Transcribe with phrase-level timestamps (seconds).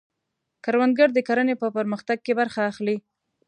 [0.63, 2.97] کروندګر د کرنې په پرمختګ کې برخه اخلي